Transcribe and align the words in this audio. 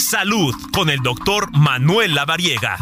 Salud 0.00 0.54
con 0.72 0.88
el 0.88 1.00
doctor 1.00 1.50
Manuel 1.52 2.14
Lavariega. 2.14 2.78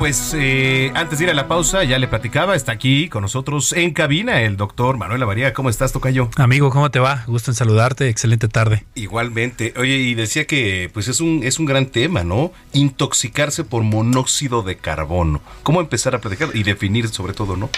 Pues 0.00 0.32
eh, 0.34 0.90
antes 0.94 1.18
de 1.18 1.26
ir 1.26 1.30
a 1.30 1.34
la 1.34 1.46
pausa, 1.46 1.84
ya 1.84 1.98
le 1.98 2.08
platicaba, 2.08 2.56
está 2.56 2.72
aquí 2.72 3.10
con 3.10 3.20
nosotros 3.20 3.74
en 3.74 3.92
cabina 3.92 4.40
el 4.40 4.56
doctor 4.56 4.96
Manuel 4.96 5.22
Avaría. 5.22 5.52
¿Cómo 5.52 5.68
estás, 5.68 5.92
Tocayo? 5.92 6.30
Amigo, 6.36 6.70
¿cómo 6.70 6.90
te 6.90 7.00
va? 7.00 7.24
Gusto 7.26 7.50
en 7.50 7.54
saludarte, 7.54 8.08
excelente 8.08 8.48
tarde. 8.48 8.86
Igualmente. 8.94 9.74
Oye, 9.76 9.98
y 9.98 10.14
decía 10.14 10.46
que 10.46 10.90
pues 10.94 11.08
es 11.08 11.20
un, 11.20 11.42
es 11.44 11.58
un 11.58 11.66
gran 11.66 11.84
tema, 11.84 12.24
¿no? 12.24 12.50
Intoxicarse 12.72 13.62
por 13.62 13.82
monóxido 13.82 14.62
de 14.62 14.78
carbono. 14.78 15.42
¿Cómo 15.62 15.82
empezar 15.82 16.14
a 16.14 16.22
platicar 16.22 16.48
y 16.54 16.62
definir 16.62 17.08
sobre 17.08 17.34
todo, 17.34 17.58
¿no? 17.58 17.68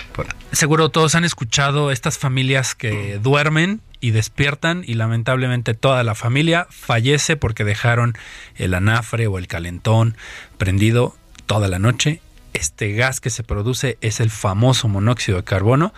Seguro 0.52 0.90
todos 0.90 1.16
han 1.16 1.24
escuchado 1.24 1.90
estas 1.90 2.18
familias 2.18 2.76
que 2.76 3.18
duermen 3.20 3.80
y 4.00 4.12
despiertan 4.12 4.84
y 4.86 4.94
lamentablemente 4.94 5.74
toda 5.74 6.04
la 6.04 6.14
familia 6.14 6.68
fallece 6.70 7.36
porque 7.36 7.64
dejaron 7.64 8.14
el 8.54 8.74
anafre 8.74 9.26
o 9.26 9.38
el 9.38 9.48
calentón 9.48 10.16
prendido 10.56 11.16
toda 11.52 11.68
la 11.68 11.78
noche. 11.78 12.22
Este 12.54 12.92
gas 12.92 13.20
que 13.20 13.28
se 13.28 13.42
produce 13.42 13.98
es 14.00 14.20
el 14.20 14.30
famoso 14.30 14.88
monóxido 14.88 15.36
de 15.36 15.44
carbono 15.44 15.92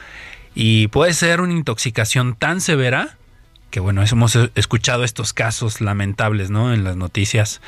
y 0.53 0.89
puede 0.89 1.15
ser 1.15 1.41
una 1.41 1.53
intoxicación 1.53 2.35
tan 2.35 2.61
severa 2.61 3.17
que 3.71 3.79
bueno, 3.79 4.03
hemos 4.05 4.37
escuchado 4.57 5.05
estos 5.05 5.33
casos 5.33 5.80
lamentables, 5.80 6.51
¿no? 6.51 6.75
En 6.75 6.83
las 6.83 6.97
noticias. 6.97 7.61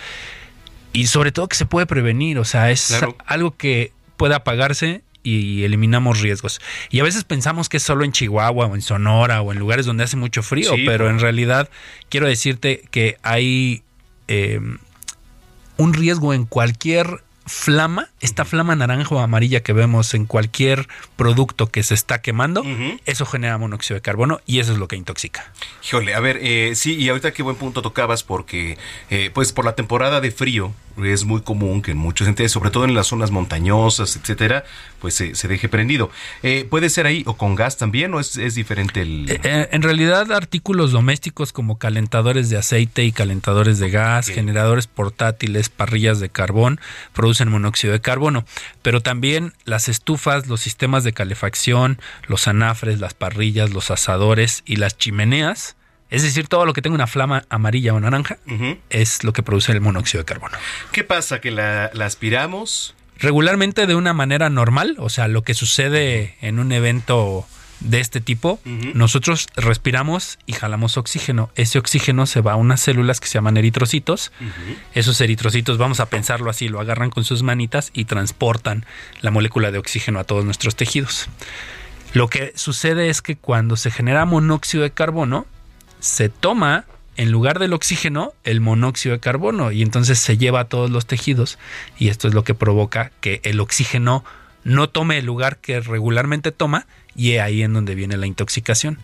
Y 0.93 1.07
sobre 1.07 1.31
todo 1.31 1.47
que 1.47 1.55
se 1.55 1.67
puede 1.67 1.87
prevenir, 1.87 2.41
o 2.41 2.45
sea, 2.45 2.73
es 2.73 2.93
algo 3.25 3.57
que 3.57 3.93
puede 4.17 4.35
apagarse 4.35 5.03
y 5.23 5.63
eliminamos 5.63 6.21
riesgos. 6.21 6.61
Y 6.91 6.99
a 6.99 7.05
veces 7.05 7.23
pensamos 7.23 7.69
que 7.69 7.77
es 7.77 7.85
solo 7.85 8.05
en 8.05 8.11
Chihuahua 8.11 8.67
o 8.67 8.75
en 8.75 8.83
Sonora 8.83 9.43
o 9.43 9.53
en 9.53 9.61
lugares 9.61 9.87
donde 9.87 10.03
hace 10.03 10.17
mucho 10.17 10.43
frío, 10.43 10.73
pero 10.87 11.09
en 11.09 11.21
realidad 11.21 11.71
quiero 12.09 12.27
decirte 12.27 12.83
que 12.91 13.17
hay 13.23 13.85
eh, 14.27 14.61
un 15.77 15.95
riesgo 15.95 16.35
en 16.35 16.47
cualquier 16.47 17.26
flama, 17.47 18.09
esta 18.21 18.45
flama 18.45 18.75
naranja 18.75 19.15
o 19.15 19.21
amarilla 19.21 19.63
que 19.63 19.73
vemos 19.73 20.15
en 20.15 20.27
cualquier 20.27 20.89
producto 21.17 21.69
que 21.69 21.83
se 21.83 21.95
está 21.95 22.21
quemando, 22.21 22.65
eso 23.07 23.25
genera 23.25 23.57
monóxido 23.57 23.95
de 23.95 24.03
carbono 24.03 24.41
y 24.47 24.59
eso 24.59 24.73
es 24.73 24.79
lo 24.79 24.89
que 24.89 24.97
intoxica. 24.97 25.53
Híjole, 25.87 26.15
a 26.15 26.21
ver, 26.21 26.39
eh, 26.43 26.73
sí, 26.75 26.97
y 26.97 27.09
ahorita 27.09 27.33
qué 27.33 27.43
buen 27.43 27.57
punto 27.57 27.83
tocabas 27.83 28.23
porque, 28.25 28.79
eh, 29.11 29.31
pues 29.33 29.53
por 29.53 29.65
la 29.65 29.75
temporada 29.75 30.21
de 30.21 30.31
frío, 30.31 30.73
es 31.05 31.25
muy 31.25 31.43
común 31.43 31.83
que 31.83 31.91
en 31.91 31.99
muchos 31.99 32.27
sentidos, 32.27 32.53
sobre 32.53 32.71
todo 32.71 32.85
en 32.85 32.95
las 32.95 33.09
zonas 33.09 33.31
montañosas, 33.31 34.17
etcétera, 34.17 34.65
pues 35.01 35.15
se, 35.15 35.49
deje 35.49 35.69
prendido. 35.69 36.11
Eh, 36.43 36.67
¿Puede 36.69 36.89
ser 36.89 37.07
ahí 37.07 37.23
o 37.27 37.37
con 37.37 37.55
gas 37.55 37.77
también 37.77 38.15
o 38.15 38.21
es, 38.21 38.55
diferente 38.55 39.03
el...? 39.03 39.31
Eh, 39.31 39.41
eh, 39.43 39.69
en 39.73 39.83
realidad 39.83 40.33
artículos 40.33 40.93
domésticos 40.93 41.53
como 41.53 41.79
calentadores 41.79 42.49
de 42.49 42.57
aceite 42.57 43.05
y 43.05 43.13
calentadores 43.13 43.79
de 43.79 43.91
gas, 43.91 44.29
generadores 44.29 44.87
portátiles, 44.87 45.69
parrillas 45.69 46.21
de 46.21 46.29
carbón, 46.29 46.81
producen 47.13 47.36
monóxido 47.45 47.93
de 47.93 48.01
carbono, 48.01 48.45
pero 48.83 49.03
también 49.03 49.53
las 49.65 49.89
estufas, 49.89 50.47
los 50.47 50.61
sistemas 50.61 51.05
de 51.05 51.13
calefacción, 51.13 52.01
los 52.27 52.49
anafres, 52.49 53.01
las 53.01 53.15
parrillas, 53.15 53.71
los 53.71 53.91
asadores 53.91 54.63
y 54.67 54.77
las 54.77 54.97
chimeneas, 54.97 55.77
es 56.09 56.23
decir, 56.23 56.47
todo 56.47 56.65
lo 56.65 56.73
que 56.73 56.83
tenga 56.83 56.95
una 56.95 57.07
flama 57.07 57.45
amarilla 57.49 57.93
o 57.93 58.01
naranja 58.01 58.39
es 58.91 59.25
lo 59.25 59.33
que 59.33 59.43
produce 59.43 59.73
el 59.73 59.81
monóxido 59.81 60.23
de 60.23 60.25
carbono. 60.25 60.57
¿Qué 60.93 61.03
pasa? 61.03 61.41
¿Que 61.41 61.51
la, 61.51 61.87
aspiramos? 61.87 62.95
Regularmente 63.19 63.87
de 63.87 63.95
una 63.95 64.13
manera 64.13 64.49
normal, 64.49 64.97
o 64.99 65.09
sea, 65.09 65.27
lo 65.27 65.43
que 65.43 65.55
sucede 65.55 66.37
en 66.41 66.59
un 66.61 66.71
evento 66.71 67.47
de 67.81 68.01
este 68.01 68.21
tipo, 68.21 68.61
nosotros 68.95 69.49
respiramos 69.57 70.39
y 70.47 70.53
jalamos 70.53 70.97
oxígeno. 70.97 71.51
Ese 71.55 71.79
oxígeno 71.79 72.27
se 72.27 72.41
va 72.41 72.53
a 72.53 72.57
unas 72.57 72.81
células 72.81 73.21
que 73.21 73.29
se 73.29 73.35
llaman 73.35 73.57
eritrocitos. 73.57 74.33
Esos 74.95 75.21
eritrocitos, 75.21 75.79
vamos 75.79 76.01
a 76.01 76.07
pensarlo 76.07 76.51
así, 76.51 76.69
lo 76.69 76.81
agarran 76.81 77.11
con 77.11 77.25
sus 77.25 77.43
manitas 77.43 77.91
y 77.93 78.05
transportan 78.05 78.87
la 79.21 79.31
molécula 79.31 79.71
de 79.71 79.79
oxígeno 79.79 80.19
a 80.19 80.25
todos 80.25 80.45
nuestros 80.45 80.77
tejidos. 80.77 81.29
Lo 82.13 82.29
que 82.29 82.53
sucede 82.57 83.11
es 83.11 83.21
que 83.21 83.37
cuando 83.37 83.77
se 83.77 83.91
genera 83.91 84.25
monóxido 84.25 84.83
de 84.83 84.91
carbono, 84.91 85.47
se 86.01 86.29
toma 86.29 86.87
en 87.17 87.31
lugar 87.31 87.59
del 87.59 87.73
oxígeno 87.73 88.33
el 88.45 88.61
monóxido 88.61 89.15
de 89.15 89.21
carbono 89.21 89.73
y 89.73 89.83
entonces 89.83 90.19
se 90.19 90.39
lleva 90.39 90.61
a 90.61 90.65
todos 90.65 90.91
los 90.91 91.07
tejidos 91.07 91.59
y 91.99 92.09
esto 92.09 92.29
es 92.29 92.35
lo 92.35 92.45
que 92.45 92.55
provoca 92.55 93.11
que 93.21 93.41
el 93.45 93.61
oxígeno 93.61 94.25
no 94.67 94.89
tome 94.89 95.19
el 95.19 95.27
lugar 95.27 95.59
que 95.59 95.81
regularmente 95.81 96.51
toma 96.51 96.87
y 97.15 97.37
ahí 97.37 97.63
en 97.63 97.73
donde 97.73 97.95
viene 97.95 98.17
la 98.17 98.27
intoxicación. 98.27 98.99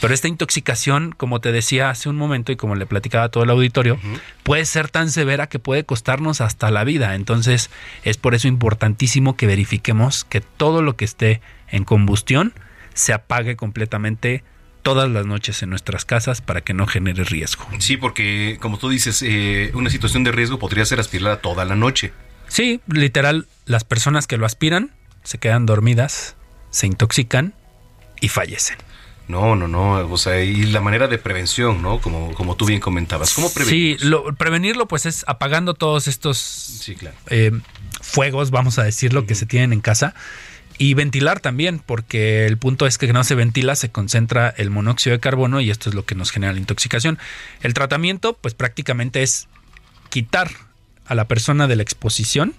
Pero 0.00 0.14
esta 0.14 0.28
intoxicación, 0.28 1.12
como 1.16 1.40
te 1.40 1.52
decía 1.52 1.90
hace 1.90 2.08
un 2.08 2.16
momento 2.16 2.50
y 2.50 2.56
como 2.56 2.74
le 2.76 2.86
platicaba 2.86 3.24
a 3.24 3.28
todo 3.28 3.44
el 3.44 3.50
auditorio, 3.50 3.98
puede 4.42 4.64
ser 4.64 4.88
tan 4.88 5.10
severa 5.10 5.48
que 5.48 5.58
puede 5.58 5.84
costarnos 5.84 6.40
hasta 6.40 6.70
la 6.70 6.84
vida. 6.84 7.14
Entonces 7.14 7.70
es 8.04 8.16
por 8.16 8.34
eso 8.34 8.48
importantísimo 8.48 9.36
que 9.36 9.46
verifiquemos 9.46 10.24
que 10.24 10.40
todo 10.40 10.82
lo 10.82 10.96
que 10.96 11.04
esté 11.04 11.40
en 11.68 11.84
combustión 11.84 12.52
se 12.94 13.12
apague 13.12 13.56
completamente 13.56 14.44
todas 14.82 15.10
las 15.10 15.26
noches 15.26 15.62
en 15.62 15.70
nuestras 15.70 16.04
casas 16.04 16.40
para 16.40 16.60
que 16.60 16.74
no 16.74 16.86
genere 16.86 17.24
riesgo. 17.24 17.66
Sí, 17.78 17.96
porque 17.96 18.58
como 18.60 18.78
tú 18.78 18.88
dices, 18.88 19.22
eh, 19.22 19.70
una 19.74 19.90
situación 19.90 20.24
de 20.24 20.32
riesgo 20.32 20.58
podría 20.58 20.84
ser 20.84 21.00
aspirarla 21.00 21.40
toda 21.40 21.64
la 21.64 21.76
noche. 21.76 22.12
Sí, 22.52 22.82
literal, 22.86 23.46
las 23.64 23.82
personas 23.82 24.26
que 24.26 24.36
lo 24.36 24.44
aspiran 24.44 24.90
se 25.24 25.38
quedan 25.38 25.64
dormidas, 25.64 26.36
se 26.68 26.86
intoxican 26.86 27.54
y 28.20 28.28
fallecen. 28.28 28.76
No, 29.26 29.56
no, 29.56 29.68
no, 29.68 29.92
o 29.92 30.18
sea, 30.18 30.44
y 30.44 30.66
la 30.66 30.82
manera 30.82 31.08
de 31.08 31.16
prevención, 31.16 31.80
¿no? 31.80 31.98
Como, 32.02 32.34
como 32.34 32.54
tú 32.54 32.66
bien 32.66 32.78
comentabas. 32.78 33.32
¿Cómo 33.32 33.50
prevenir? 33.50 33.98
Sí, 33.98 34.06
lo, 34.06 34.34
prevenirlo 34.34 34.86
pues 34.86 35.06
es 35.06 35.24
apagando 35.26 35.72
todos 35.72 36.08
estos 36.08 36.86
eh, 37.30 37.52
fuegos, 38.02 38.50
vamos 38.50 38.78
a 38.78 38.82
decirlo, 38.84 39.24
que 39.24 39.34
se 39.34 39.46
tienen 39.46 39.72
en 39.72 39.80
casa 39.80 40.14
y 40.76 40.92
ventilar 40.92 41.40
también, 41.40 41.78
porque 41.78 42.44
el 42.44 42.58
punto 42.58 42.86
es 42.86 42.98
que 42.98 43.10
no 43.14 43.24
se 43.24 43.34
ventila, 43.34 43.76
se 43.76 43.90
concentra 43.90 44.50
el 44.50 44.68
monóxido 44.68 45.16
de 45.16 45.20
carbono 45.20 45.62
y 45.62 45.70
esto 45.70 45.88
es 45.88 45.94
lo 45.94 46.04
que 46.04 46.14
nos 46.14 46.30
genera 46.30 46.52
la 46.52 46.58
intoxicación. 46.58 47.18
El 47.62 47.72
tratamiento, 47.72 48.36
pues 48.38 48.52
prácticamente 48.52 49.22
es 49.22 49.48
quitar 50.10 50.50
a 51.06 51.14
la 51.14 51.26
persona 51.26 51.66
de 51.66 51.76
la 51.76 51.82
exposición 51.82 52.54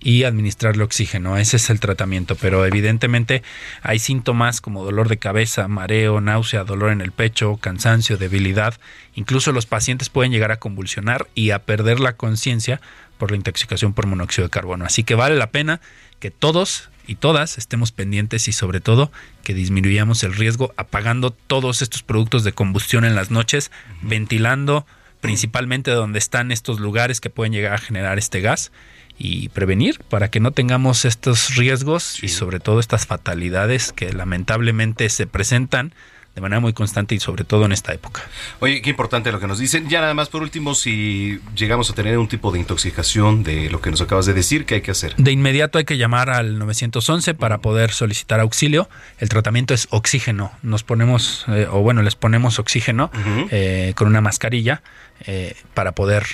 y 0.00 0.24
administrarle 0.24 0.84
oxígeno. 0.84 1.36
Ese 1.36 1.56
es 1.56 1.70
el 1.70 1.80
tratamiento, 1.80 2.34
pero 2.34 2.66
evidentemente 2.66 3.42
hay 3.82 3.98
síntomas 3.98 4.60
como 4.60 4.84
dolor 4.84 5.08
de 5.08 5.18
cabeza, 5.18 5.68
mareo, 5.68 6.20
náusea, 6.20 6.64
dolor 6.64 6.90
en 6.90 7.00
el 7.00 7.12
pecho, 7.12 7.56
cansancio, 7.56 8.16
debilidad. 8.16 8.74
Incluso 9.14 9.52
los 9.52 9.66
pacientes 9.66 10.08
pueden 10.10 10.32
llegar 10.32 10.50
a 10.50 10.58
convulsionar 10.58 11.28
y 11.34 11.50
a 11.50 11.60
perder 11.60 12.00
la 12.00 12.16
conciencia 12.16 12.80
por 13.18 13.30
la 13.30 13.36
intoxicación 13.36 13.92
por 13.92 14.06
monóxido 14.06 14.46
de 14.46 14.50
carbono. 14.50 14.84
Así 14.84 15.04
que 15.04 15.14
vale 15.14 15.36
la 15.36 15.50
pena 15.50 15.80
que 16.18 16.30
todos 16.30 16.90
y 17.06 17.16
todas 17.16 17.58
estemos 17.58 17.92
pendientes 17.92 18.48
y 18.48 18.52
sobre 18.52 18.80
todo 18.80 19.12
que 19.42 19.54
disminuyamos 19.54 20.22
el 20.24 20.34
riesgo 20.34 20.72
apagando 20.76 21.30
todos 21.30 21.82
estos 21.82 22.02
productos 22.02 22.44
de 22.44 22.52
combustión 22.52 23.04
en 23.04 23.14
las 23.14 23.30
noches, 23.30 23.70
ventilando 24.02 24.86
principalmente 25.24 25.90
donde 25.90 26.18
están 26.18 26.52
estos 26.52 26.80
lugares 26.80 27.18
que 27.18 27.30
pueden 27.30 27.54
llegar 27.54 27.72
a 27.72 27.78
generar 27.78 28.18
este 28.18 28.42
gas 28.42 28.72
y 29.16 29.48
prevenir 29.48 30.00
para 30.10 30.30
que 30.30 30.38
no 30.38 30.50
tengamos 30.50 31.06
estos 31.06 31.56
riesgos 31.56 32.22
y 32.22 32.28
sobre 32.28 32.60
todo 32.60 32.78
estas 32.78 33.06
fatalidades 33.06 33.94
que 33.94 34.12
lamentablemente 34.12 35.08
se 35.08 35.26
presentan 35.26 35.94
de 36.34 36.40
manera 36.40 36.60
muy 36.60 36.72
constante 36.72 37.14
y 37.14 37.20
sobre 37.20 37.44
todo 37.44 37.64
en 37.64 37.72
esta 37.72 37.92
época. 37.92 38.22
Oye, 38.60 38.82
qué 38.82 38.90
importante 38.90 39.30
lo 39.30 39.38
que 39.38 39.46
nos 39.46 39.58
dicen. 39.58 39.88
Ya 39.88 40.00
nada 40.00 40.14
más 40.14 40.28
por 40.28 40.42
último, 40.42 40.74
si 40.74 41.40
llegamos 41.54 41.90
a 41.90 41.94
tener 41.94 42.18
un 42.18 42.28
tipo 42.28 42.50
de 42.50 42.58
intoxicación 42.58 43.42
de 43.44 43.70
lo 43.70 43.80
que 43.80 43.90
nos 43.90 44.00
acabas 44.00 44.26
de 44.26 44.34
decir, 44.34 44.66
¿qué 44.66 44.76
hay 44.76 44.80
que 44.80 44.90
hacer? 44.90 45.14
De 45.16 45.30
inmediato 45.30 45.78
hay 45.78 45.84
que 45.84 45.96
llamar 45.96 46.30
al 46.30 46.58
911 46.58 47.34
para 47.34 47.58
poder 47.58 47.92
solicitar 47.92 48.40
auxilio. 48.40 48.88
El 49.18 49.28
tratamiento 49.28 49.74
es 49.74 49.86
oxígeno. 49.90 50.52
Nos 50.62 50.82
ponemos, 50.82 51.44
eh, 51.48 51.68
o 51.70 51.80
bueno, 51.80 52.02
les 52.02 52.16
ponemos 52.16 52.58
oxígeno 52.58 53.10
eh, 53.50 53.92
con 53.96 54.08
una 54.08 54.20
mascarilla 54.20 54.82
eh, 55.26 55.54
para 55.74 55.92
poder 55.92 56.24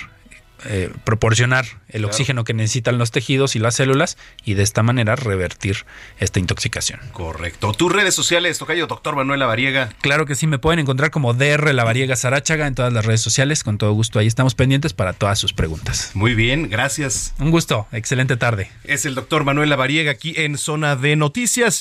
eh, 0.65 0.91
proporcionar 1.05 1.67
el 1.89 2.05
oxígeno 2.05 2.45
que 2.45 2.55
necesitan 2.55 2.99
los 2.99 3.11
tejidos 3.11 3.57
y 3.57 3.59
las 3.59 3.75
células 3.75 4.17
y 4.45 4.55
de 4.55 4.63
esta 4.63 4.83
manera 4.83 5.17
revertir 5.17 5.85
esta 6.19 6.39
intoxicación. 6.39 7.01
Correcto. 7.13 7.73
¿Tus 7.73 7.93
redes 7.93 8.15
sociales, 8.15 8.59
Tocayo, 8.59 8.87
doctor 8.87 9.17
Manuel 9.17 9.41
Lavariega? 9.41 9.93
Claro 10.01 10.27
que 10.27 10.35
sí, 10.35 10.47
me 10.47 10.59
pueden 10.59 10.81
encontrar 10.81 11.11
como 11.11 11.35
DR 11.35 11.73
Lavariega 11.75 12.17
Sarachaga 12.17 12.67
en 12.67 12.75
todas 12.75 12.93
las 12.93 13.05
redes 13.05 13.21
sociales. 13.21 13.65
Con 13.65 13.79
todo 13.79 13.93
gusto, 13.93 14.19
ahí 14.19 14.27
estamos 14.27 14.55
pendientes 14.55 14.93
para 14.93 15.13
todas 15.13 15.39
sus 15.39 15.53
preguntas. 15.53 16.11
Muy 16.15 16.35
bien, 16.35 16.69
gracias. 16.69 17.35
Un 17.39 17.51
gusto, 17.51 17.87
excelente 17.93 18.37
tarde. 18.37 18.71
Es 18.85 19.07
el 19.07 19.15
doctor 19.15 19.45
Manuel 19.45 19.71
Lavariega 19.71 20.11
aquí 20.11 20.35
en 20.37 20.59
Zona 20.59 20.97
de 20.97 21.17
Noticias. 21.17 21.79